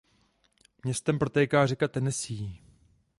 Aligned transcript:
Městem 0.83 1.19
protéká 1.19 1.67
řeka 1.67 1.87
Tennessee. 1.87 2.55